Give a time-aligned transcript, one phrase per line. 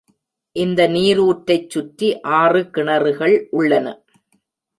[0.55, 2.09] இந்த நீரூற்றைச் சுற்றி
[2.39, 3.85] ஆறு கிணறுகள் உள்ளன.